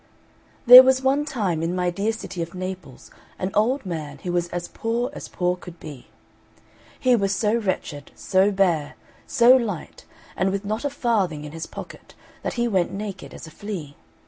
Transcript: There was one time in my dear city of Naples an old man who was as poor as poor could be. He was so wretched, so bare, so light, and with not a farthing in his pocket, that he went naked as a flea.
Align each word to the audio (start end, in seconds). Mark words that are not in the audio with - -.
There 0.65 0.81
was 0.81 1.03
one 1.03 1.25
time 1.25 1.61
in 1.61 1.75
my 1.75 1.91
dear 1.91 2.11
city 2.11 2.41
of 2.41 2.55
Naples 2.55 3.11
an 3.37 3.51
old 3.53 3.85
man 3.85 4.17
who 4.23 4.31
was 4.31 4.47
as 4.47 4.67
poor 4.67 5.11
as 5.13 5.27
poor 5.27 5.55
could 5.55 5.79
be. 5.79 6.07
He 6.99 7.15
was 7.15 7.35
so 7.35 7.53
wretched, 7.55 8.09
so 8.15 8.49
bare, 8.51 8.95
so 9.27 9.55
light, 9.55 10.05
and 10.35 10.49
with 10.49 10.65
not 10.65 10.83
a 10.83 10.89
farthing 10.89 11.45
in 11.45 11.51
his 11.51 11.67
pocket, 11.67 12.15
that 12.41 12.53
he 12.53 12.67
went 12.67 12.91
naked 12.91 13.31
as 13.31 13.45
a 13.45 13.51
flea. 13.51 13.95